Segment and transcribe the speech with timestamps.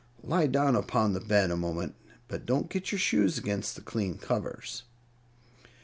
[0.23, 1.93] Lie down upon the bed a moment
[2.27, 4.81] but don't get your shoes against the clean covers."